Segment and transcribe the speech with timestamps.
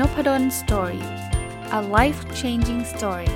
[0.00, 1.04] Nopadol story
[1.78, 3.30] a life changing story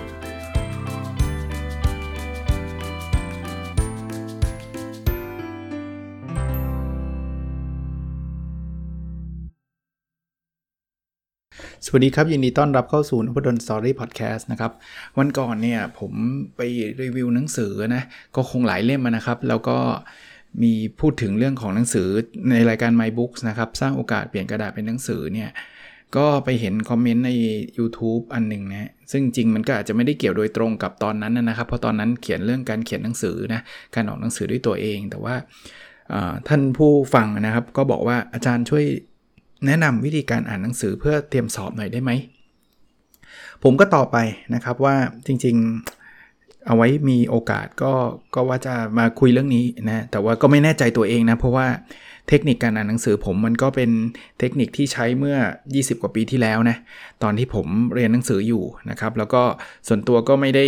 [11.84, 14.72] สวัสดีครับ ยินดีต้อนรับเข้าสู่นพดล story podcast นะครับ
[15.18, 16.12] วันก่อนเนี่ยผม
[16.56, 16.60] ไป
[17.02, 18.02] รีวิวหนังสือนะ
[18.36, 19.78] ก็คงหลายเล่มนะครับ แล้วก็
[20.62, 22.08] มีพูดถึงเรื่องของหนังสือ
[22.50, 25.50] ในรายการ My Books นะครับ สร้างโอกาสเปลี่ยนกระดาษเป็นหนังสือเนี่ย
[26.16, 27.30] ก็ไปเห็นคอมเมนต์ใน
[27.78, 33.60] YouTube อันหนึ่งนะ ซึ่งจริงมันก็อาจจะไม่ได้เกี่ยวโดยตรงกับตอนนั้นนะครับ เพราะตอนนั้นเขียนเรื่องการเขียนหนังสือนะ
[33.94, 35.34] การออกหนังสือด้วยตัวเอง แต่ว่า
[36.48, 38.84] ท่านผู้ฟังนะครับ ก็บอกว่าอาจารย์ช่วย
[39.66, 42.10] แนะนำวิธีการอ่านหนังสือเพื่อเตรียมสอบหน่อยได้ไหม
[43.62, 44.18] ผมก็ตอบไป
[44.54, 47.92] นะครับว่าจริงๆเอาไว้มีโอกาสก็
[48.34, 51.66] ก็ว่าจะมาคุยเรื่องนี้นะ แต่ว่าก็ไม่แน่ใจตัวเองนะ เพราะว่า
[52.30, 53.90] เทคนิคการอ่านหนังสือผมมันก็เป็น
[54.38, 55.36] เทคนิคที่ใช้เมื่อ
[55.70, 56.76] 20 กว่าปีที่แล้วนะ
[57.22, 59.42] ตอนที่ผมเรียนหนังสืออยู่นะครับแล้วก็
[59.88, 60.66] ส่วนตัวก็ไม่ได้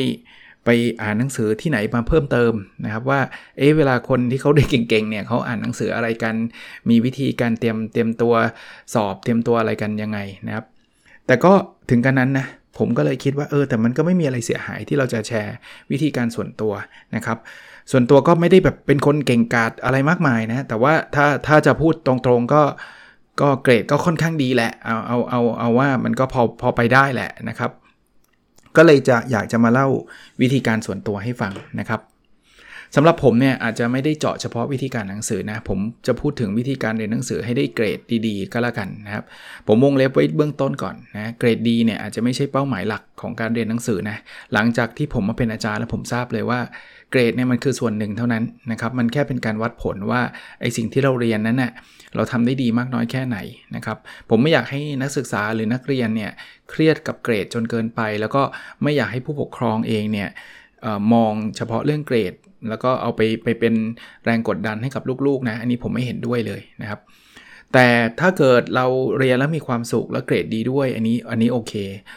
[0.65, 0.71] ไป
[1.03, 2.53] อ่านหนังสือที่ไหนมาเพิ่มเติม
[2.85, 3.21] นะครับว่า
[3.59, 6.35] เอ๊ะเวลาคนที่เขาเด็กเก่งๆเนี่ยเขาอ่านหนังสืออะไรกัน
[6.89, 8.35] มีวิธีการเตรียมเตรียมตัว
[8.95, 10.65] สอบเตรียมตัวอะไรกันยังไงนะครับ
[11.27, 11.53] แต่ก็
[11.91, 12.47] ถึงกันนั้นนะ
[12.79, 15.57] ผมก็เลยคิดว่าเออแต่มันก็ไม่มีอะไรเสียหายที่เราจะแชร์
[15.91, 16.73] วิธีการส่วนตัว
[17.15, 17.39] นะครับ
[17.91, 22.63] ส่วนตัวก็ไม่ได้แบบเป็นคนเก่งกาจอะไรมากมายนะ แต่ว่าถ้าถ้าจะพูดตรงๆก็
[23.41, 27.71] ก็เกรดก็ค่อนข้างดีแหละ เอาเอาเอาเอาว่ามันก็พอพอไปได้แหละนะครับ
[28.77, 29.89] ก็เลยจะอยากจะมาเล่า
[30.41, 32.01] วิธีการส่วนตัวให้ฟังนะครับ
[32.97, 39.25] สำหรับผมเนี่ยอาจจะไม่ได้เจาะเฉพาะวิธีการหนังสือนะ ผมจะพูดถึงวิธีการเรียนหนังสือให้ได้เกรดดีๆ ก็แล้วกันนะครับ
[39.67, 44.17] ผมวงเล็บไว้เบื้องต้นก่อนนะเกรดดีเนี่ยอาจจะไม่ใช่เป้าหมายหลักของการเรียนหนังสือนะ
[44.53, 46.61] หลังจากที่ผมมาเป็นอาจารย์แล้วผมทราบเลยว่า
[47.13, 50.21] เกรดเนี่ยมันคือส่วนหนึ่งเท่านั้นนะครับ มันแค่เป็นการวัดผลว่า
[50.61, 51.73] ไอสิ่งที่เราเรียนนั้นเนะ่ย
[52.17, 53.39] เราทำได้ดีมากน้อยแค่ไหน
[53.77, 53.99] นะครับ
[54.31, 56.31] ผมไม่อยากให้นักศึกษาหรือนักเรียนเนี่ย
[56.71, 58.43] เครียดกับเกรดจนเกินไป แล้วก็
[58.83, 60.29] ไม่อยากให้ผู้ปกครองเองเนี่ย
[60.85, 62.35] ออมองเฉพาะเรื่องเกรด
[62.69, 63.75] แล้วก็เอาไปไปเป็น
[64.25, 67.01] แรงกดดันให้กับลูกๆนะอันนี้ผมไม่เห็นด้วยเลยนะครับ
[67.73, 67.87] แต่
[68.21, 68.87] ถ้าเกิดเรา
[69.19, 71.73] เรียนแล้วมีความสุขและเกรดดีด้วยอันนี้อันนี้โอเค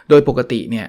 [0.10, 0.88] โดยปกติเนี่ย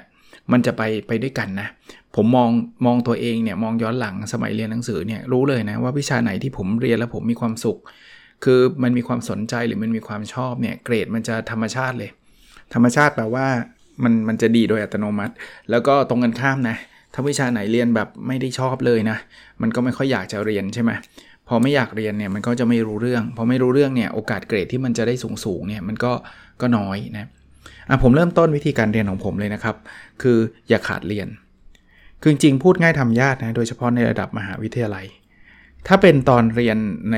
[0.53, 1.69] มันจะไปไปด้วยกันนะ
[2.17, 2.51] ผมมอง
[2.87, 7.79] มองตัวเองเนี่ยมองย้อนหลังสมัยเรียนหนังสือเนี่ยรู้เลยนะว่าวิชาไหนที่ผมเรียนแล้วผมมีความสุข
[8.45, 12.11] คือมันมีความสนใจหรือมันมีความชอบเนี่ยเกรดมันจะธรรมชาติเลย
[12.75, 13.47] ธรรมชาติแปลว่า
[14.03, 15.35] มันมันจะดีโดยอัตโนมัติ
[15.71, 16.77] แล้วก็ตรงกันข้ามนะ
[17.15, 19.17] ถ้าวิชาไหนเรียนแบบไม่ได้ชอบเลยนะ
[19.63, 20.91] มันก็ไม่ค่อยอยากจะเรียนใช่ไหม
[21.49, 26.13] พอไม่อยากเรียนเนี่ยมันก็จะไม่รู้เรื่อง พอไม่รู้เรื่องเนี่ยโอกาสเกรดที่มันจะได้สูงสูงเนี่ยมันก็
[26.61, 27.27] ก็น้อยนะ
[27.89, 29.77] อะผมเริ่มต้นวิธีการเรียนของผมเลยนะครับ
[30.23, 30.39] คือ
[30.69, 31.29] อย่าขาดเรียน
[32.21, 35.07] คือจริงพูดง่ายทำยากนะ โดยเฉพาะในระดับมหาวิทยาลัย
[35.87, 36.79] ถ้าเป็นตอนเรียน
[37.13, 37.17] ใน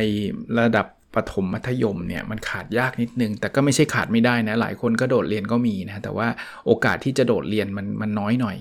[0.60, 6.28] ระดับประถมมัธยมเนี่ยมันขาดยากนิดนึง แต่ก็ไม่ใช่ขาดไม่ได้นะ หลายคนก็โดดเรียนก็มีนะ แต่ว่า
[6.66, 8.56] โอกาสที่จะโดดเรียนมันมันน้อยหน่อย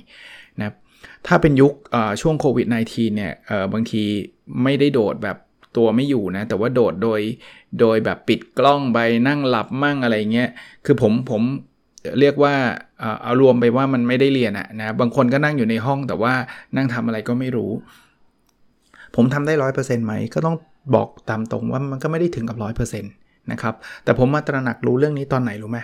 [0.60, 0.74] นะ
[1.28, 1.74] ถ้าเป็นยุค
[2.22, 3.34] ช่วงโควิด -19 เนี่ย
[3.74, 4.04] บางที
[4.64, 5.38] ไม่ได้โดดแบบ
[5.78, 7.22] ตัวไม่อยู่นะ แต่ว่าโดดโดย
[7.80, 10.50] โดยแบบปิดกล้องไปนั่งหลับมั่งอะไรเงี้ย
[10.86, 11.42] คือผมผม
[12.20, 12.54] เรียกว่า
[13.24, 16.34] เอารวมไปว่ามันไม่ได้เรียนอะนะบางคนก็นั่งอยู่ในห้องแต่ว่า
[16.76, 17.72] นั่งทำอะไรก็ไม่รู้
[19.16, 20.56] ผมทำได้ร้อยเปอร์เซ็นต์ไหมก็ต้อง
[20.96, 23.12] บอกตามตรงว่ามันก็ไม่ได้ถึงกับร้อยเปอร์เซ็นต์
[23.52, 25.80] นะครับแต่ผมมาตระหนักรู้เรื่องนี้ตอนไหนรู้ไหม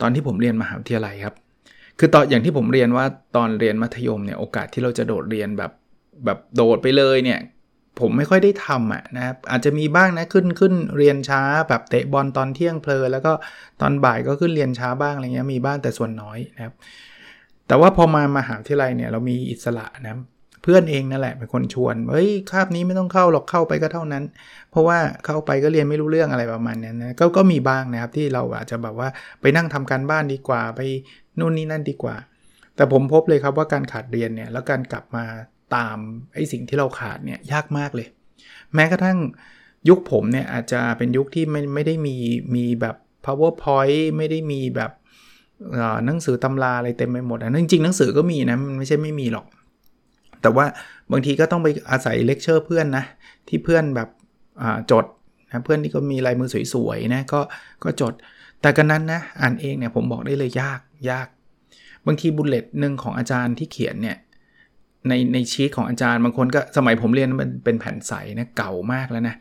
[0.00, 1.34] ตอนที่ผมเรียนมหาวิทยาลัยครับ
[1.98, 3.04] คือตอนอย่างที่ผมเรียนว่า
[3.36, 5.72] ตอนเรียนมัธยมเนี่ยโอกาสที่เราจะโดดเรียนแบบ
[6.24, 7.40] แบบโดดไปเลยเนี่ย
[8.00, 13.32] ผมไม่ค่อยได้ทำอะนะครับอาจจะมีบ้างนะขึ้นขึ้นเรียนช้าแบบเตะบอลตอนเที่ยงเพลแล้วก็
[13.80, 16.74] ตอนบ่ายก็ขึ้นเรียนช้าบ้างอะไรเงี้ยมีบ้างแต่ส่วนน้อยนะครับ
[17.68, 20.18] แต่ว่าพอมามาหาวิทยาลัยเนี่ยเรามีอิสระนะ
[20.62, 24.24] เพื่อนเองนั่นแหละเป็นคนชวนเฮ้ยคาบนี้ไม่ต้องเข้าหรอกเข้าไปก็เท่านั้น
[24.70, 29.08] เพราะว่าเข้าไปก็เรียนไม่รู้เรื่องอะไรประมาณนี้นะก็ก็มีบ้างนะครับที่เราอาจจะแบบว่า
[29.40, 30.80] ไปนั่งทำการบ้านดีกว่าไป
[31.38, 32.16] นู่นนี่นั่นดีกว่า
[32.76, 35.24] แต่ผมพบเลยครับว่าการขาดเรียนเนี่ยแล้วการกลับมา
[35.74, 35.98] ตาม
[36.34, 38.08] ไอ้สิ่งที่เราขาดเนี่ยยากมากเลย
[38.74, 39.18] แม้กระทั่ง
[39.88, 42.16] ยุคผมเนี่ยอาจจะเป็นยุคที่ไม่ไม่ได้มี
[42.54, 44.90] มีแบบ powerpoint ไม่ได้มีแบบ
[46.06, 49.46] หนังสือตำราอะไรเต็มไปหมดนะจริงๆหนังสือก็มีนะมันไม่ใช่ไม่มีหรอก
[50.42, 50.66] แต่ว่า
[51.12, 53.04] บางทีก็ต้องไปอาศัยเลคเชอร์เพื่อนนะ
[53.48, 54.08] ที่เพื่อนแบบ
[54.90, 55.04] จด
[55.50, 57.40] นะเพื่อนที่ก็มีลายมือสวยๆนะก็
[57.84, 58.14] ก็จด
[58.60, 60.80] แต่กระนั้นนะอ่านเองเนี่ยผมบอกได้เลยยาก
[61.10, 61.28] ยาก
[62.06, 64.16] บางที bullet หนึ่งของอาจารย์ที่เขียนเนี่ย
[65.08, 69.34] ในในชีตของอาจารย์บางคนก็สมัยผมเรียนมันเป็นแผ่นใสนะเก่ามากแล้วนะ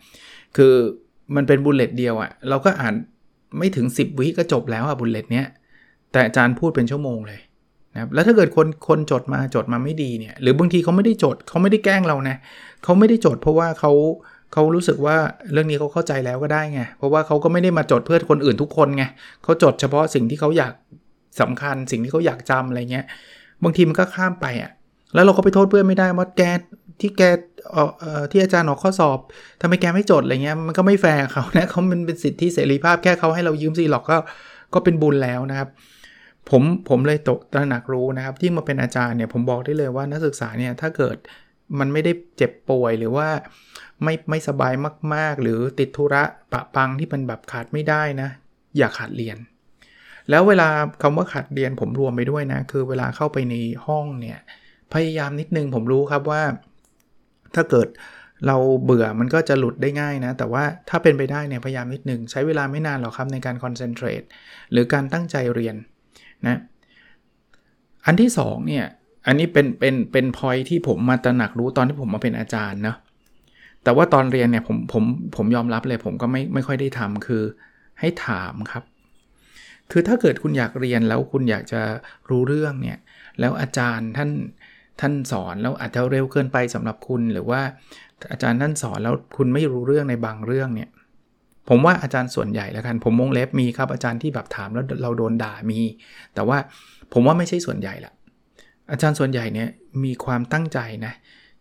[0.58, 0.74] คือ
[1.36, 2.94] มันเป็น bullet เดียวอะ่ะเราก็อ่าน
[3.58, 5.46] ไม่ถึง 10 วิก็จบแล้วอะ bullet เนี้ย
[6.12, 7.40] แต่อาจารย์พูดเป็นชั่วโมงเลย
[7.94, 12.38] นะครับแล้วถ้าเกิดคนคนจดมาจดมาไม่ดีเนี่ยหรือบางทีเขาไม่ได้จดเขาไม่ได้แกล้งเรานะ
[12.84, 13.92] เขาไม่ได้จดเพราะว่าเขา
[14.54, 15.18] เขารู้สึกว่า
[15.52, 19.04] เรื่องนี้เขาเข้าใจแล้วก็ได้ไงเพราะว่าเขาก็ไม่ได้มาจดเพื่อคนอื่นทุกคนไง
[19.44, 20.74] เขาจดเฉพาะสิ่งที่เขาอยาก
[21.42, 23.06] สำคัญสิ่งที่เขาอยากจำอะไรเงี้ย
[23.64, 24.72] บางทีมันก็ข้ามไปอะ่ะ
[25.16, 26.42] แล้วเราก็ไปโทษเพื่อนไม่ได้ว่าแก
[27.02, 27.22] ที่แก
[27.72, 29.20] เอ่อที่อาจารย์ออกข้อสอบ
[29.62, 34.18] ทำไมแกไม่จดอะไรเงี้ยมันก็ไม่แฟร์เขานะเขามันเป็นสิทธิเสรีภาพแค่เขาให้เรายืมซีหลอกก็
[34.74, 35.70] ก็เป็นบุญแล้วนะครับ
[36.50, 41.18] ผมผมเลยตกตระหนักรู้นะครับที่มาเป็นอาจารย์เนี่ยผมบอกได้เลยว่านักศึกษาเนี่ยถ้าเกิด
[41.80, 43.28] มันไม่ได้เจ็บป่วยหรือว่า
[44.04, 44.74] ไม่ไม่สบาย
[45.14, 48.30] มาก ๆ หรือติดธุระปะปังที่มันแบบขาดไม่ได้นะ
[48.78, 49.38] อย่าขาดเรียน
[50.30, 50.70] แล้วเวลา
[51.02, 54.40] คำว่าขาดเรียนผมรวมไปด้วยนะ คือเวลาเข้าไปในห้องเนี่ย
[54.96, 56.42] พยายามนิดนึงผมรู้ครับว่า
[57.56, 57.88] ถ้าเกิด
[58.48, 64.22] เราเบื่อมันก็จะหลุดได้ง่ายนะ แต่ว่าถ้าเป็นไปได้เนี่ยพยายามนิดนึง ใช้เวลาไม่นานหรอกครับในการคอนเซนเทรต
[64.72, 65.76] หรือการตั้งใจเรียน
[66.48, 66.60] นะ
[68.06, 68.86] อันที่2เนี่ย
[69.28, 72.98] อันนี้เป็นเป็นเป็นพอยที่ผมมาตระหนักรู้ตอนที่ผมมาเป็นอาจารย์เนาะ
[73.84, 75.04] แต่ว่าตอนเรียนเนี่ยผมผม
[75.36, 77.44] ผมยอมรับเลยผมก็ไม่ไม่ค่อยได้ทำคือ
[78.00, 78.84] ให้ถามครับ
[79.92, 81.82] คือถ้าเกิดคุณอยากเรียนแล้วคุณอยากจะ
[82.30, 83.00] รู้เรื่องเนี่ย
[83.40, 84.30] แล้วอาจารย์ท่าน
[85.02, 87.62] ท่านสอนแล้วอาจจะเร็วเกินไปสำหรับคุณ หรือว่า
[88.32, 90.90] อาจารย์ท่านสอนแล้วคุณไม่รู้เรื่องในบางเรื่องเนี่ย
[91.70, 95.80] ผมว่าอาจารย์ส่วนใหญ่แล้วกัน ผมมงเล็บมีครับอาจารย์ที่แบบถามแล้วเราโดนด่ามี
[96.34, 96.58] แต่ว่า
[97.14, 98.14] ผมว่าไม่ใช่ส่วนใหญ่ละ
[98.92, 99.70] อาจารย์ส่วนใหญ่เนี่ย
[100.04, 101.14] มีความตั้งใจนะ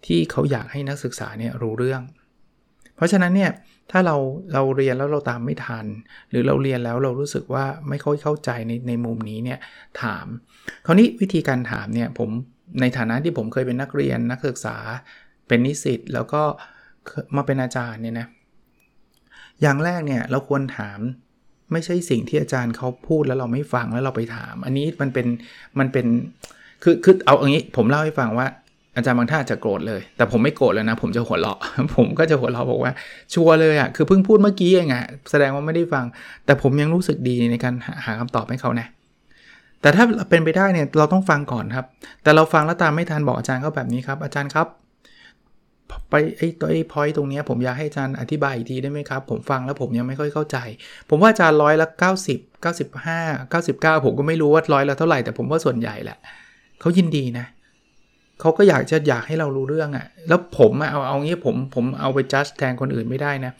[0.06, 2.02] ที่เขาอยากให้นักศึกษาเนี่ยรู้เรื่อง
[2.96, 3.50] เพราะฉะนั้นเนี่ย
[3.90, 4.16] ถ้าเรา
[4.52, 5.86] เราเรียนแล้วเราตามไม่ทัน
[6.31, 9.58] หรือเราเรียนแล้วเรารู้สึกว่าไม่ค่อยเข้าใจในในมุมนี้เนี่ย
[10.02, 10.26] ถาม
[10.86, 12.31] คราวนี้วิธีการถามเนี่ยผม
[12.81, 14.76] ในฐานะที่ผมเคยเป็นนักเรียนนักศึกษา
[15.49, 16.43] เป็นนิสิตแล้วก็
[17.37, 18.26] มาเป็นอาจารย์เนี่ยนะ
[19.62, 20.99] อย่างแรกเนี่ยเราควรถาม
[21.72, 25.26] ไม่ใช่สิ่งที่อาจารย์เขาพูดแล้วเราไม่ฟังแล้วเราไปถาม อันนี้มันเป็น
[25.78, 26.06] มันเป็น
[26.82, 28.46] คือคือเอาอย่างนี้ผมเล่าให้ฟังว่า
[28.96, 31.58] อาจารย์บางท่านจะโกรธเลย แต่ผมไม่โกรธเลยนะ ผมจะหัวเราะ
[31.96, 32.93] ผมก็จะหัวเราะบอกว่า
[33.34, 36.05] ชัวร์เลยอะ่ะคือเพิ่งพูดเมื่อกี้เองอะ่ะแสดงว่าไม่ได้ฟัง
[36.44, 37.75] แต่ผมยังรู้สึกดีในการ
[38.05, 38.88] หาคำตอบให้เขานะ
[39.84, 41.86] แต่ถ้าเป็นไปได้เนี่ยเราต้องฟังก่อนครับ
[42.22, 44.66] แต่เราฟังแล้วตามไม่ทันบอกอาจารย์เขาแบบนี้ครับ อาจารย์ครับ
[46.10, 50.58] ไปไอ้ตัวไอ้พอยต์ตรงนี้ผมอยากให้อาจารย์อธิบายอีกทีได้ไหมครับ ผมฟังแล้วผมยังไม่ค่อยเข้าใจ
[51.10, 51.86] ผมว่าอาจารย์ร้อยละ
[52.31, 56.19] 90 95 99 ผมก็ไม่รู้ว่าร้อยละเท่าไหร่แต่ผมว่าส่วนใหญ่แหละ
[56.81, 57.46] เขายินดีนะ
[58.40, 63.52] เขาก็อยากจะอยากให้เรารู้เรื่องอะ่ะ แล้วผมเอาเอางี้ผมผมเอาไปจัดแทนคนอื่นไม่ได้นะ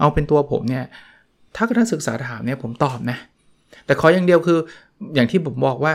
[0.00, 0.84] เอาเป็นตัวผมเนี่ย
[1.56, 3.18] ถ้านักศึกษาถามเนี่ยผมตอบนะ
[3.86, 4.58] แต่ขออย่างเดียวคือ
[5.14, 5.92] อย่างที่ผมบอกว่า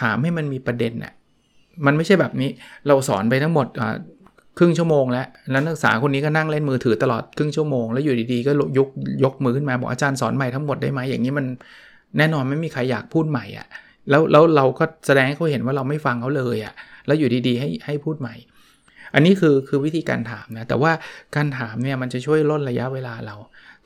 [0.00, 1.12] ถามให้มันมีประเด็นน่ะ
[1.86, 2.50] มันไม่ใช่แบบนี้
[2.86, 3.66] เราสอนไปทั้งหมด
[4.58, 8.88] ครึ่งชั่วโมงแล้วแล้วนักศึกษาคนนี้ก็นั่งเล่นมือถือตลอดครึ่งชั่วโมงแล้วอยู่ดีๆก็ยก
[9.24, 11.46] ยกมือขึ้นมาบอกอาจารย์สอนใหม่ทั้งหมดได้ไหมอย่างนี้มัน
[12.18, 13.66] แน่นอนไม่มีใครอยากพูดใหม่อะ่ะ
[14.10, 16.74] แล้วแล้วเราก็แสดงให้เขาเห็นว่าเราไม่ฟังเขาเลยอะ่ะ
[17.06, 18.34] แล้วอยู่ดีๆให้ให้พูดใหม่
[19.14, 20.92] อันนี้คือคือวิธีการถามนะ แต่ว่า
[21.36, 23.36] การถามเนี่ยมันจะช่วยลดระยะเวลาเรา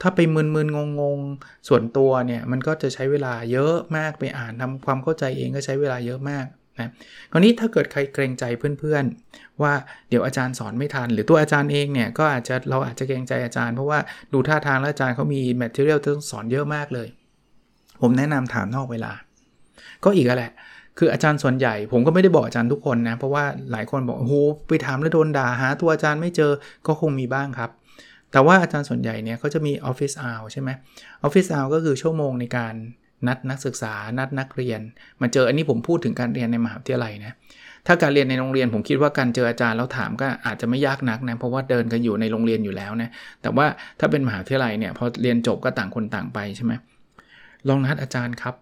[0.03, 6.47] ถ้าไปมึนๆงงๆส่วนตัวเนี่ยมันก็จะใช้เวลาเยอะมากไปอ่านทำความเข้าใจเองก็ใช้เวลาเยอะมาก
[6.81, 6.91] นะ
[7.31, 8.45] คราวนี้ถ้าเกิดใครเกรงใจ
[8.79, 9.73] เพื่อนๆ ว่า
[10.09, 13.99] เดี๋ยวอาจารย์สอนไม่ทัน หรือตัวอาจารย์เองเนี่ยก็อาจจะเราอาจจะเกรงใจอาจารย์เพราะว่า
[14.33, 17.09] ดูท่าทางแล้วอาจารย์เขามีแมทเทเรียลต้องสอนเยอะมากเลย
[18.03, 19.13] ผมแนะนำถามนอกเวลา
[20.05, 20.53] ก็อีกแหละ
[20.99, 24.35] คืออาจารย์ส่วนใหญ่ผมก็ไม่ได้บอกอาจารย์ทุกคนนะ เพราะว่าหลายคนบอกโอ้โห
[24.69, 26.53] ไปถามแล้วโดนด่าหาตัวอาจารย์ไม่เจอ
[26.87, 27.71] ก็คงมีบ้างครับ
[28.33, 30.71] แต่ว่าอาจารย์ส่วนใหญ่เนี่ยเขาจะมีออฟฟิศอาใช่ไหม
[31.23, 32.75] ออฟฟิศอาก็คือชั่วโมงในการ
[33.27, 34.81] นัดนักศึกษานัดนักเรียน
[35.21, 37.35] มาเจออันนี้ผมพูดถึงการเรียนในมหาวิทยาลัยนะ
[37.87, 43.11] ถ้าการเรียนในโรงเรียนผมคิดว่าการเจออาจารย์แล้วถามก็อาจจะไม่ยากนักนะเพราะว่าเดินกันอยู่ในโรงเรียนอยู่แล้วนะ
[43.43, 43.67] แต่ว่า
[44.01, 46.73] ถ้าเป็นมหาวิทยาลัยเนี่ยพอเรียนจบก็ต่างคนต่างไปใช่ไหม
[47.69, 48.55] ลองนัดอาจารย์ครับ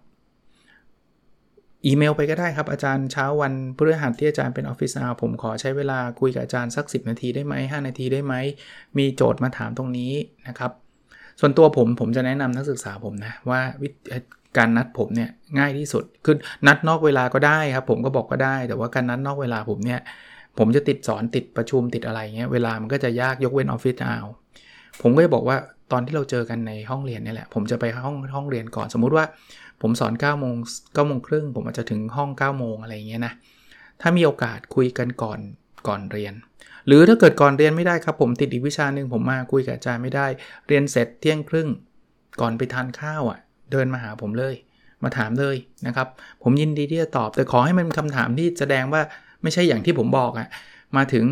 [1.85, 8.33] อีเมลไปก็ได้ครับอาจารย์เช้าวันพฤหัสที่อาจารย์เป็นออฟฟิศอาผมขอใช้เวลาคุยกับอาจารย์สัก 10 นาทีได้ไหม5นาทีได้ไหม
[8.97, 10.11] มีโจทย์มาถามตรงนี้
[10.47, 10.71] นะครับ
[11.39, 13.59] ส่วนตัวผมผมจะแนะนำนักศึกษาผมนะ ว่า
[14.57, 16.35] การนัดผมเนี่ยง่ายที่สุด คือ
[16.67, 19.99] นัดนอกเวลาก็ได้ครับ ผมก็บอกก็ได้ แต่ว่าการนัดนอกเวลาผมเนี่ย
[20.59, 24.17] ผมจะติดสอนติดประชุมติดอะไรเงี้ยเวลามันก็จะยากยกเว้นออฟฟิศเอา
[25.01, 25.57] ผมก็จะบอกว่า
[25.91, 29.25] ตอนที่เราเจอกันในห้องเรียนนี่แหละ ผมจะไปห้องห้องเรียนก่อนสมมุติว่า
[29.81, 30.55] ผมสอน9ก้าโมง
[30.93, 33.33] เก้าโมงครึ่งผมอาจจะถึงห้อง9ก้าโมงอะไรเงี้ยนะ
[34.01, 35.39] ถ้ามีโอกาสคุยกันก่อน
[35.87, 36.33] ก่อนเรียน
[36.87, 40.27] หรือถ้าเกิดก่อนเรียนไม่ได้ครับ ผมติดอีกวิชาหนึ่งผมมาคุยกับอาจารย์ไม่ได้
[40.67, 41.69] เรียนเสร็จเที่ยงครึ่ง
[42.41, 43.39] ก่อนไปทานข้าวอะ่ะ
[43.71, 44.55] เดินมาหาผมเลย
[45.03, 45.55] มาถามเลย
[45.87, 46.07] นะครับ
[46.43, 49.01] ผมยินดีที่จะตอบ แต่ขอให้มันคำถามที่แสดงว่า
[49.43, 50.47] ไม่ใช่อย่างที่ผมบอกอะ่ะ
[50.97, 51.25] มาถึง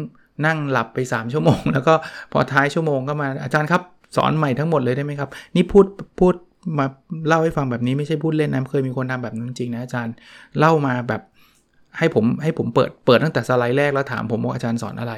[0.46, 1.94] นั่งหลับไป 3 ชั่วโมง แล้วก็
[2.32, 3.82] พอท้ายชั่วโมงก็มาอาจารย์ครับ
[4.18, 5.86] สอนใหม่ทั้งหมดเลยได้ไหมครับ นี่พูด
[6.20, 6.34] พูด
[6.78, 6.86] มา
[7.28, 10.14] เล่าให้ฟังแบบนี้ไม่ใช่พูดเล่นนะเคยมีคนทำแบบนั้นจริงนะอาจารย์
[10.60, 11.22] เล่ามาแบบ
[11.98, 15.14] ให้ผมให้ผมเปิดเปิดตั้งแต่สไลด์แรกแล้วถามผมว่าอาจารย์สอนอะไร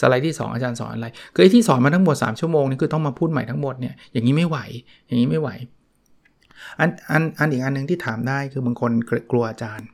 [0.00, 4.58] สไลด์ที่ 2 อาจารย์สอนอะไรคือไอ้ที่สอนมาทั้งหมด 3 ชั่วโมงนี่คือต้องมาพูดใหม่ทั้งหมดเนี่ยอย่างนี้ไม่ไหว
[5.06, 5.50] อย่างนี้ไม่ไหว
[6.78, 8.92] อันอันอันอีกอันหนึ่งที่ถามได้คือบางคน
[9.30, 9.86] กลัวอาจารย์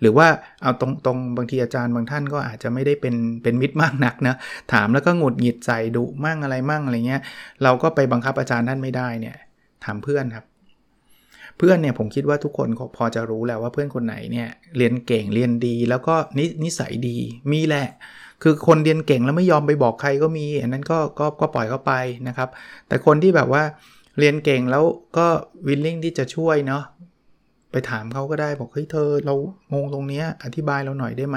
[0.00, 0.26] หรือว่า
[0.62, 4.34] เอาตรงตรงบางทีอาจารย์บางท่านก็อาจจะไม่ได้เป็นเป็นมิตรมากนักนะ
[4.72, 7.22] ถามแล้วก็หงุดหงิดใส่ดุมั่งอะไรมั่งอะไรเงี้ย
[7.62, 9.36] เราก็ไปบังคับอาจารย์ท่านไม่ได้เนี่ย
[9.84, 10.44] ถามเพื่อนครับ
[11.58, 17.16] เพื่อนเนี่ยผมคิดว่าทุกคนพอจะรู้แล้วว่าเพื่อนคนไหนเนี่ยเรียนเก่งเรียนดี แล้วก็นินสัยดี
[17.52, 17.88] มีแหละ
[18.42, 21.92] คือคนเรียนเก่งแล้วไม่ยอมไปบอกใครก็มีอันนั้นก็ก็ก็ปล่อยเข้าไป
[22.28, 22.48] นะครับ
[22.88, 23.62] แต่คนที่แบบว่า
[24.18, 24.84] เรียนเก่งแล้ว
[25.16, 25.26] ก็
[25.66, 26.82] วิลลิ่งที่จะช่วยเนาะ
[27.72, 29.34] ไปถามเขาก็ได้บอกเฮ้ยเธอเรา
[29.72, 31.36] งงตรงนี้อธิบายเราหน่อยได้ไหม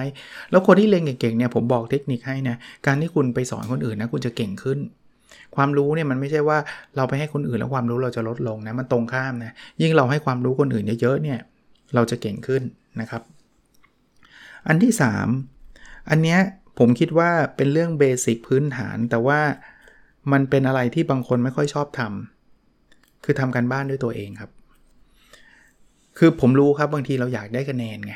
[0.52, 2.56] แล้วคนที่เรียนเก่งๆเนี่ยผมบอกเทคนิคให้นะ
[2.86, 4.80] การที่คุณไปสอนคนอื่นนะคุณจะเก่งขึ้น
[5.58, 6.58] ความรู้เนี่ยมันไม่ใช่ว่า
[6.96, 11.40] เราไปให้คนอื่นแล้วความรู้เราจะลดลงนะมันตรงข้ามนะยิ่งเราให้ความรู้คนอื่นเยอะๆเนี่ย
[11.96, 12.64] เราจะเก่งขึ้น
[13.02, 13.22] นะครับ
[14.68, 14.94] อันที่
[15.52, 16.40] 3 อันเนี้ย
[16.80, 19.40] ผมคิดว่าเป็นเรื่องเบสิกพื้นฐาน แต่ว่า
[20.32, 24.52] มันเป็นอะไรที่บางคนไม่ค่อยชอบทำคือทำการบ้านด้วยตัวเองครับ
[26.18, 28.14] คือผมรู้ครับบางทีเราอยากได้คะแนนไง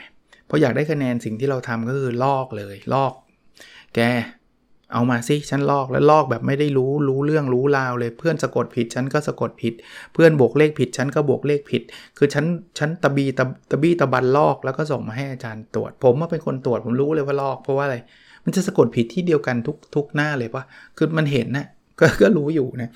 [0.50, 3.14] พออยากได้คะแนนสิ่งที่เราทำก็คือลอกเลยลอก
[3.96, 4.00] แก
[4.94, 9.74] เอามาสิฉันลอกแล้วลอกแบบไม่ได้รู้รู้เรื่องรู้ราวเลยเพื่อนสะกดผิดฉันก็สะกดผิด
[10.14, 11.82] เพื่อนบวกเลขผิดฉันก็บวกเลขผิด
[12.18, 12.46] คือฉัน
[12.80, 17.98] ฉันตะบีตะตะบีตะบันลอกแล้วก็ส่งมาให้อาจารย์ตรวจ ผมว่าเป็นคนตรวจผมรู้เลยว่าลอกเพราะว่าอะไร
[18.46, 20.64] มันจะสะกดผิดที่เดียวกันทุกทุกหน้าเลยปะ
[20.98, 21.68] คือมันเห็นนะ
[22.00, 22.90] ก็ก็รู้อยู่นะ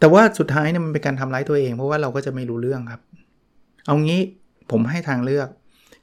[0.00, 3.02] แต่ว่าสุดท้ายเนี่ยมันเป็นการทำร้ายตัวเอง เพราะว่าเราก็จะไม่รู้เรื่องครับ
[3.86, 4.20] เอางี้
[4.70, 5.48] ผมให้ทางเลือก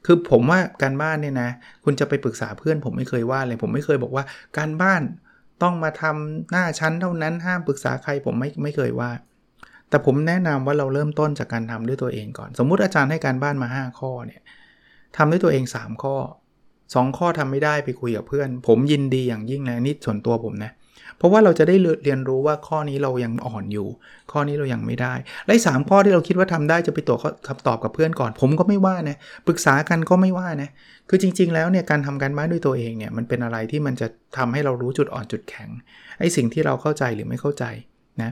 [0.06, 1.50] คือผมว่าการบ้านเนี่ยนะ
[1.84, 4.24] คุณจะไปปรึกษาเพื่อน ผมไม่เคยว่าเลย ผมไม่เคยบอกว่า
[4.58, 5.02] การบ้าน
[5.62, 9.10] ต้องมาทำหน้าชั้นเท่านั้นห้ามปรึกษาใครผมไม่ไม่เคยว่า
[9.88, 14.42] แต่ผมแนะนำว่าเราเริ่มต้นจากการทำด้วยตัวเองก่อน สมมุติอาจารย์ให้การบ้านมา 5 ข้อเนี่ย
[15.16, 16.16] ทำด้วยตัวเอง 3 ข้อ
[16.66, 20.72] 2 ข้อทำไม่ได้ไปคุยกับเพื่อน ผมยินดีอย่างยิ่งนะนี่ส่วนตัวผมนะ
[21.22, 23.88] เพราะว่าเราจะได้เรียนรู้ว่าข้อนี้เรายังอ่อนอยู่
[24.32, 25.14] ข้อนี้เรายังไม่ได้
[25.46, 30.70] และสามข้อที่เราคิดว่าทำได้จะไปตรวจคำตอบกับเพื่อนก่อน ผมก็ไม่ว่านะปรึกษากันก็ไม่ว่านะ
[31.08, 35.70] คือจริง ๆ แล้วเนี่ยการทำการบ้านด้วยตัวเองเนี่ยมันเป็นอะไรที่มันจะทำให้เรารู้จุดอ่อนจุดแข็ง
[36.18, 37.64] ไอ้สิ่งที่เราเข้าใจหรือไม่เข้าใจ
[38.22, 38.30] นะ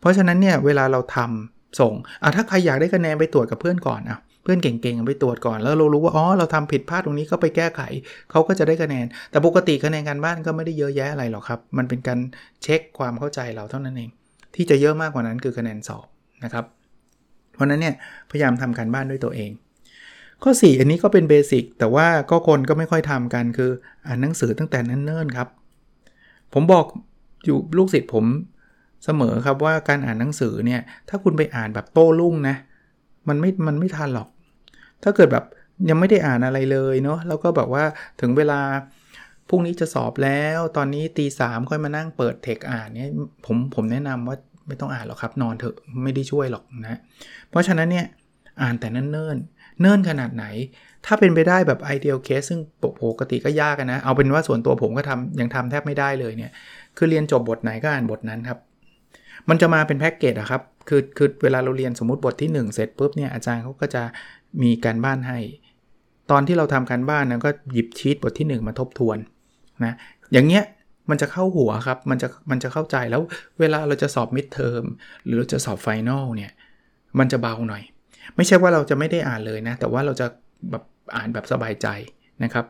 [0.00, 7.80] เพราะฉะนั้นเนี่ยเวลาเราทำส่งอะถ้าใครอยากได้คะแนนไปตรวจกับเพื่อนก่อนอะ เพื่อนเก่งๆไปตรวจก่อน แล้วเรารู้ว่าอ๋อเราทำผิดพลาดตรงนี้ก็ไปแก้ไข
[8.30, 12.18] เขาก็จะได้คะแนน แต่ปกติคะแนนการบ้านก็ไม่ได้เยอะแยะอะไรหรอกครับ มันเป็นการ
[12.62, 14.10] เช็คความเข้าใจเราเท่านั้นเอง
[14.54, 16.06] ที่จะเยอะมากกว่านั้นคือคะแนนสอบ
[16.44, 16.64] นะครับ
[17.54, 17.94] เพราะนั้นเนี่ย
[18.30, 19.50] พยายามทำการบ้านด้วยตัวเอง
[20.42, 23.70] ข้อ 4 อันนี้ก็เป็นเบสิกแต่ว่าก็คนก็ไม่ค่อยทำกันคือ
[24.06, 25.48] อ่านหนังสือตั้งแต่เนิ่นๆครับ
[26.52, 26.86] ผมบอก
[27.44, 28.24] อยู่ลูกศิษย์ผม
[29.04, 32.56] เสมอครับว่าการอ่านหนังสือเนี่ยถ้าคุณไปอ่านแบบโต้รุ่งนะ
[33.28, 34.28] มันไม่มันไม่ทันหรอก
[35.04, 35.44] ถ้าเกิดแบบ
[35.88, 37.84] ยังไม่ได้อ่านอะไรเลยเนาะแล้วก็แบบว่า
[38.20, 38.60] ถึงเวลา
[39.48, 43.10] พรุ่งนี้จะสอบแล้วตอนนี้ตีสามค่อยมานั่งเปิดเทคอ่านเนี่ย
[43.46, 46.98] ผมผมแนะนำว่าไม่ต้องอ่านหรอกครับนอนเถอะไม่ได้ช่วยหรอกนะ
[47.50, 48.06] เพราะฉะนั้นเนี่ย
[48.62, 50.44] อ่านแต่เนิ่นเนิ่นขนาดไหน
[51.06, 52.60] ถ้าเป็นไปได้แบบไอเดียลเคสซึ่ง
[53.02, 56.52] ปกติก็ยากนะ เอาเป็นว่าส่วนตัวผมก็ทำยังทำแทบไม่ได้เลยเนี่ย
[56.96, 58.58] คือเรียนจบบทไหนก็อ่านบทนั้นครับ
[59.48, 64.02] มันจะมาเป็นแพ็กเกจอะครับคือคือเวลาเราเรียนสมมติบทที่ 1 เสร็จปุ๊บเนี่ยอาจารย์เขาก็จะ
[64.62, 65.38] มีการบ้านให้
[66.30, 69.18] ตอนที่เราทำการบ้านนะก็หยิบชีตบทที่ 1 มาทบทวน
[69.84, 69.94] นะ
[70.32, 70.64] อย่างเงี้ย
[71.10, 73.22] มันจะเข้าหัวครับ มันจะมันจะเข้าใจแล้ว
[73.60, 74.82] เวลาเราจะสอบ midterm
[75.24, 76.52] หรือเราจะสอบ final เนี่ย
[77.18, 77.82] มันจะเบาหน่อย
[78.36, 80.26] ไม่ใช่ว่าเราจะไม่ได้อ่านเลยนะ แต่ว่าเราจะ
[80.70, 80.82] แบบ
[81.16, 81.86] อ่านแบบสบายใจ
[82.44, 82.64] นะครับ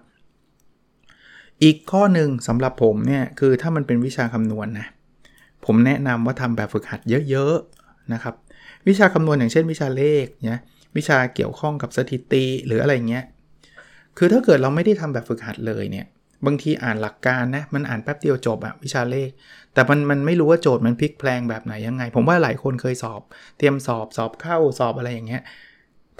[1.62, 4.86] อีกข้อหนึ่งสำหรับผมเนี่ยคือถ้ามันเป็นวิชาคำนวณนนะ
[5.64, 7.00] ผมแนะนำว่าทำแบบฝึกหัด
[7.30, 8.34] เยอะๆนะครับ
[8.88, 10.62] วิชาคำนวณอย่างเช่นวิชาเลขเนี่ย
[10.96, 13.24] วิชาเกี่ยวข้องกับสถิติหรืออะไรเงี้ย
[14.18, 16.06] คือถ้าเกิดเราไม่ได้ทำแบบฝึกหัดเลยเนี่ย
[16.46, 19.30] บางทีอ่านหลักการนะ มันอ่านแป๊บเดียวจบอะวิชาเลข
[19.74, 23.20] แต่มันมันไม่รู้ว่าโจทย์มันพลิกแปลงแบบไหนยังไง ผมว่าหลายคนเคยสอบ
[23.58, 25.42] เตรียมสอบสอบเข้าสอบอะไรอย่างเงี้ย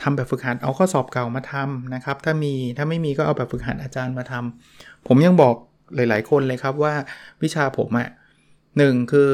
[0.02, 5.54] ทำแบบฝึกหัดเอาข้อสอบเก่ามาทำนะครับ ถ้ามีถ้าไม่มีก็เอาแบบฝึกหัดอาจารย์มาทำผมยังบอก
[5.94, 6.94] หลาย ๆ คนเลยครับว่า
[7.42, 8.08] วิชาผมอะ
[8.78, 9.28] หนึ่งคือ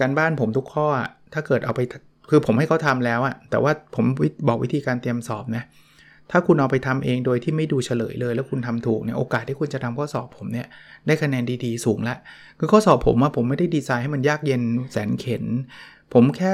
[0.00, 0.86] การบ้านผมทุกข้อ
[1.34, 1.80] ถ้าเกิดเอาไป
[2.28, 4.04] คือผมให้เขาทาแล้วอะแต่ว่าผม
[4.48, 5.64] บอกวิธีการเตรียมสอบนะ
[6.30, 10.66] ถ้าคุณเอาไปทำเองโดยที่ไม่ดูเฉลยเลย แล้วคุณทำถูกเนี่ยโอกาสที่คุณจะทำข้อสอบผมเนี่ย
[11.06, 12.16] ได้คะแนนดีๆสูงละ
[12.58, 15.44] คือข้อสอบผมว่าผมไม่ได้ดีไซน์ให้มันยากเย็นแสนเข็น
[16.14, 16.52] ผมแค่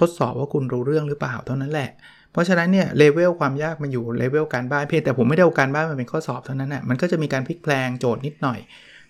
[0.00, 1.90] ทดสอบว่าคุณรู้เรื่องหรือเปล่าเท่านั้นแหละ
[2.32, 8.58] เพราะฉะนั้นเนี่ยเลเวลความยากมันอยู่เลเวลการบ้านเพียงแต่ผมไม่ได้เอาการบ้านมาเป็นข้อสอบเท่านั้นนะมันก็จะมีการพลิกแปลงโจทย์นิดหน่อย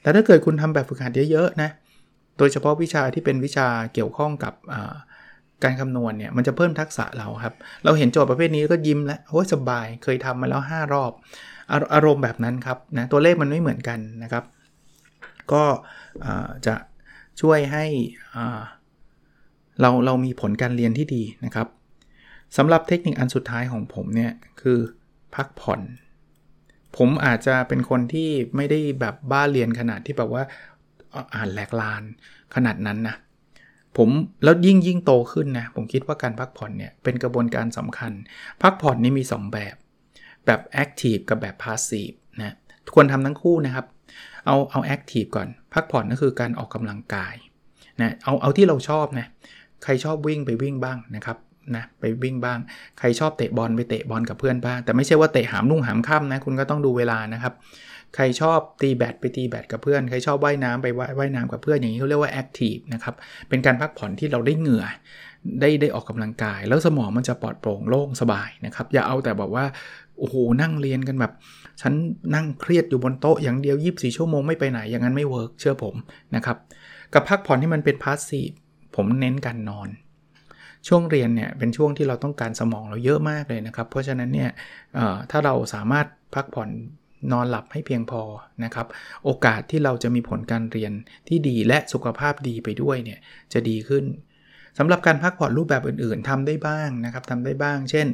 [0.03, 1.71] แต่ถ้าเกิดคุณทำแบบฝึกหัดเยอะๆนะ
[2.39, 4.55] โดยเฉพาะวิชาที่เป็นวิชาเกี่ยวข้องกับ
[5.65, 7.55] การคำนวณเนี่ยมันจะเพิ่มทักษะเราครับ
[7.85, 11.13] เราเห็นโจทย์ประเภทนี้ก็ยิ้มแล้วโอ้ยสบายเคยทำมาแล้ว 5 รอบ
[11.95, 14.45] อารมณ์แบบนั้นครับนะตัวเลขมันไม่เหมือนกันนะครับ
[15.53, 15.65] ก็
[16.67, 16.75] จะ
[17.41, 17.85] ช่วยให้
[19.81, 21.69] เราเรามีผลการเรียนที่ดีนะครับ
[22.57, 24.79] สำหรับเทคนิคอันสุดท้ายของผมเนี่ยคือ
[25.35, 25.81] พักผ่อน
[26.97, 30.43] ผมอาจจะเป็นคนที่ไม่ได้แบบบ้าเรียนขนาดที่แบบว่า
[31.35, 32.03] อ่านแหลกลาน
[32.55, 33.17] ขนาดนั้นนะ
[33.97, 34.09] ผม
[34.45, 38.13] แล้วยิ่งยิ่งโตขึ้นนะผมคิดว่าการพักผ่อนเนี่ยเป็นกระบวนการสำคัญ
[38.63, 39.75] พักผ่อนนี่มี 2 แบบ
[40.47, 42.55] แบบ active กับแบบ passive นะ
[42.95, 43.87] ควรทำทั้งคู่นะครับ
[44.47, 47.35] เอาเอา active ก่อน พักผ่อนก็คือการออกกำลังกาย
[48.01, 49.27] นะเอาเอาที่เราชอบนะ
[49.85, 51.39] ใครชอบวิ่งไปวิ่งบ้างนะครับ
[51.77, 52.59] นะไปวิ่งบ้าง
[52.99, 57.55] ใครชอบเตะบอลไปเตะบอลกับเพื่อนบ้าง แต่ไม่ใช่ว่าเตะหามลุ่งหามค่ำนะคุณก็ต้องดูเวลานะครับ
[58.15, 60.87] ใครชอบตีแบดไปตีแบดกับเพื่อน ใครชอบว่ายน้ำไป
[61.19, 63.15] ว่ายน้ำกับเพื่อนอย่างนี้เขาเรียกว่าแอคทีฟนะครับ
[63.49, 64.85] เป็นการพักผ่อนที่เราได้เหงื่อ
[65.61, 69.65] ได้ได้ออกกำลังกาย แล้วสมองมันจะปลอดโปร่งโล่งสบายนะครับ อย่าเอาแต่แบบว่า
[70.19, 71.33] โอ้โหนั่งเรียนกันแบบ
[71.81, 71.93] ฉัน
[72.35, 75.95] นั่งเครียดอยู่บนโต๊ะอย่างเดียว 24 ชั่วโมงไม่ไปไหนอย่างนั้นไม่ work เชื่อผม
[76.37, 76.57] นะครับ
[77.15, 78.51] กับพักผ่อนที่มันเป็น passive
[78.97, 79.89] ผมเน้นการนอน
[80.89, 84.51] ช่วงเรียนเนี่ยเป็นช่วงที่เราต้องการสมองเราเยอะมากเลยนะครับ เพราะฉะนั้นเนี่ย
[85.31, 86.69] ถ้าเราสามารถพักผ่อน
[87.33, 88.23] นอนหลับให้เพียงพอ
[88.65, 88.87] นะครับ
[89.25, 90.93] โอกาสที่เราจะมีผลการเรียน
[91.29, 93.19] ที่ดีและสุขภาพดีไปด้วยเนี่ย
[93.53, 94.05] จะดีขึ้น
[94.79, 98.07] สำหรับการพักผ่อนรูปแบบอื่นๆทำได้บ้างนะครับทำได้บ้าง เช่น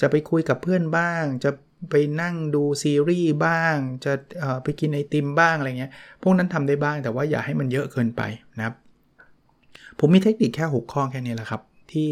[0.00, 1.50] จะไปคุยกับเพื่อนบ้าง จะ
[1.90, 4.12] ไปนั่งดูซีรีส์บ้าง จะ
[4.62, 5.92] ไปกินไอติมบ้างอะไรเงี้ย
[6.22, 8.22] พวกนั้นทำได้บ้างแต่ว่าอย่าให้มันเยอะเกินไป
[8.56, 8.74] นะครับ
[9.98, 12.08] ผมมีเทคนิคแค่ 6 ข้อแค่นี้แหละครับ ที่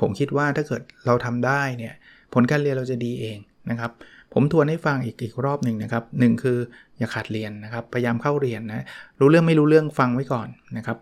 [0.00, 1.94] ผมคิดว่าถ้าเกิดเราทำได้เนี่ย
[2.34, 3.38] ผลการเรียนเราจะดีเอง
[3.70, 3.90] นะครับ
[4.32, 6.58] ผมทวนให้ฟังอีกอีกรอบหนึ่งนะครับหนึ่งคือ
[6.98, 8.84] อย่าขาดเรียนนะครับ พยายามเข้าเรียนนะ
[9.20, 10.98] รู้เรื่องไม่รู้เรื่องฟังไว้ก่อนนะครับ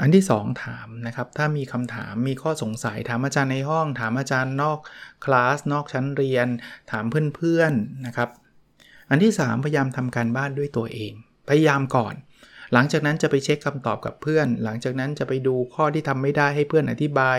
[0.00, 4.78] อันที่ 2 ถามนะครับ ถ้ามีคำถามมีข้อสงสัยถามอาจารย์ในห้อง ถามอาจารย์นอก
[5.24, 6.46] คลาสนอกชั้นเรียน
[6.90, 7.04] ถาม
[7.36, 8.28] เพื่อนๆนะครับ
[9.10, 11.12] อันที่ 3 พยายามทำการบ้านด้วยตัวเอง
[11.48, 12.14] พยายามก่อน
[12.72, 17.38] หลังจากนั้นจะไปเช็คคำตอบกับเพื่อน หลังจากนั้นจะไปดูข้อที่ทำไม่ได้ให้เพื่อนอธิบาย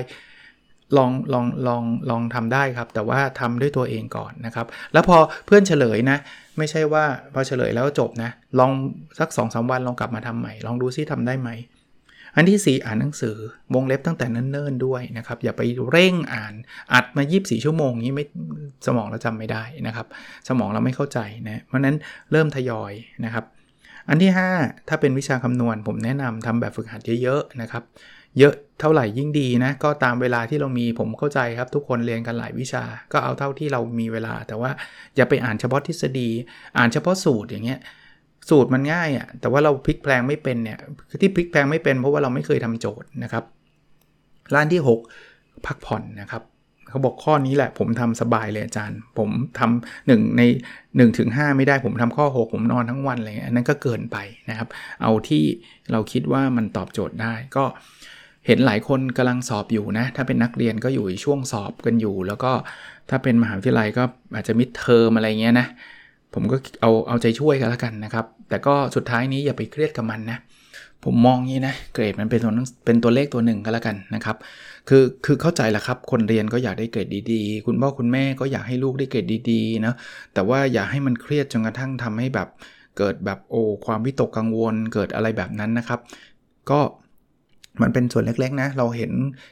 [0.97, 6.17] ลองลองลองลองทำได้ครับ แต่ว่าทำด้วยตัวเองก่อนนะครับ แล้วพอเพื่อนเฉลยนะ
[6.57, 8.29] ไม่ใช่ว่าพอเฉลยแล้วจบนะ
[8.59, 8.71] ลอง
[9.19, 11.51] สัก2อสวันลองกลับมาทำใหม่ ลองดูซิทำได้ไหม
[12.35, 13.35] อันที่ 4 อ่านหนังสือ
[13.73, 16.53] วงเล็บตั้งแต่เนิ่นๆด้วยนะครับ อย่าไปเร่งอ่าน
[16.93, 18.25] อัดมา 24 ชั่วโมงนี้ไม่
[18.85, 20.07] สมองเราจำไม่ได้นะครับ
[20.47, 21.95] สมองเราไม่เข้าใจนะเพราะนั้น
[22.31, 22.93] เริ่มทยอย
[23.25, 23.45] นะครับ
[24.09, 27.83] อันที่ 5 ถ้าเป็นวิชาคำนวณผมแนะนำทำแบบฝึกหัดเยอะๆนะครับ
[28.39, 34.71] เยอะเท่าไหร่ยิ่งดีนะ ก็ตามเวลาที่เรามีผมเข้าใจครับ ทุกคนเรียนกันหลายวิชา ก็เอาเท่าที่เรามีเวลา แต่ว่า
[35.15, 36.29] อย่าไปอ่านเฉพาะทฤษฎี
[36.77, 37.79] อ่านเฉพาะสูตรอย่างเงี้ย
[38.49, 40.79] สูตรมันง่ายอะ่ะแต่ว่าเราพลิกแปลงไม่เป็นเนี่ย
[41.21, 43.43] ที่พลิกแปลงไม่เป็นเพราะว่าเราไม่เคยทำโจทย์นะครับ
[44.53, 44.81] ร้านที่
[45.23, 46.43] 6 พักผ่อนนะครับ
[46.89, 50.41] เขาบอกข้อนี้แหละ ผมทำสบายเลยอาจารย์ ผมทำหนึ่งใน
[50.77, 54.17] 1ถึง5ไม่ได้ผมทำข้อ 6 ผมนอนทั้งวันอะไรเงี้ยนั้นก็เกินไป
[54.49, 54.67] นะครับ
[55.01, 55.43] เอาที่
[55.91, 57.65] เราคิดว่ามันตอบโจทย์ได้ก็
[58.47, 62.51] เห็นหลายคนกำลังสอบอยู่นะ ถ้าเป็นนักเรียนก็อยู่ช่วงสอบกันอยู่ แล้วก็
[63.09, 64.03] ถ้าเป็นมหาวิทยาลัยก็
[64.35, 65.67] อาจจะมิดเทอมอะไรเงี้ยนะ
[66.33, 70.39] ผมก็เอาเอาใจช่วยกันแล้วกันนะครับ แต่ก็สุดท้ายนี้อย่าไปเครียดกับมันนะ
[71.03, 72.51] ผมมองงี้นะ เกรดมันเป็นตัว
[72.85, 74.37] เป็นตัวเลขตัวหนึ่งก็แล้วกันนะครับ
[74.89, 79.93] คือคือเข้าใจแหละครับ คนเรียนก็อยากได้เกรดดีๆ คุณพ่อคุณแม่ก็อยากให้ลูกได้เกรดดีๆนะ
[80.33, 82.47] แต่ว่าอย่าให้มันเครียดจนกระทั่งทำให้แบบ
[82.97, 85.99] เกิดแบบโอ้ความวิตกกังวลเกิดอะไรแบบนั้นนะครับ
[86.69, 86.79] ก็
[87.81, 89.11] มันเป็นส่วนเล็กๆนะ เราเห็น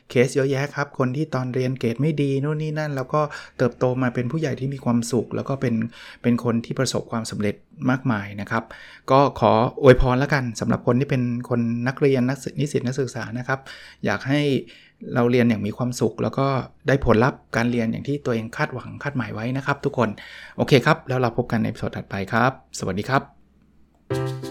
[0.09, 3.21] เคสเยอะแยะครับ คนที่ตอนเรียนเกรดไม่ดีนู่นนี่นั่น แล้วก็
[3.57, 5.75] เติบโตมาเป็นผู้ใหญ่ที่มีความสุข แล้วก็เป็น
[6.21, 7.55] เป็นคนที่ประสบความสำเร็จ
[7.89, 8.63] มากมายนะครับ
[9.11, 13.59] ก็ขออวยพรแล้วกันสำหรับคนที่เป็นคนนักเรียนนักนิสิตนักศึกษานะครับ
[14.05, 14.41] อยากให้
[15.15, 16.47] เราเรียนอย่างมีความสุข แล้วก็
[16.87, 20.09] ได้ผลลัพธ์การเรียนอย่างที่ตัวเองคาดหวังคาดหมายไว้นะครับ ทุกคน
[20.57, 24.50] โอเคครับ แล้วเราพบกันในสดถัดไปครับ สวัสดีครับ